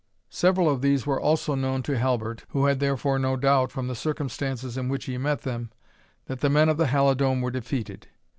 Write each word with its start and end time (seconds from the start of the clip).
Several 0.31 0.67
of 0.67 0.81
these 0.81 1.05
were 1.05 1.21
also 1.21 1.53
known 1.53 1.83
to 1.83 1.95
Halbert, 1.95 2.43
who 2.49 2.65
had 2.65 2.79
therefore 2.79 3.19
no 3.19 3.37
doubt, 3.37 3.71
from 3.71 3.87
the 3.87 3.93
circumstances 3.93 4.75
in 4.75 4.89
which 4.89 5.05
he 5.05 5.19
met 5.19 5.41
them, 5.43 5.69
that 6.25 6.39
the 6.39 6.49
men 6.49 6.69
of 6.69 6.77
the 6.77 6.87
Halidome 6.87 7.41
were 7.43 7.51
defeated. 7.51 8.07